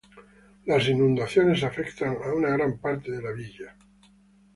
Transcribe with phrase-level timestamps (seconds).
[0.65, 3.75] Las inundaciones afectan a una gran parte de la villa.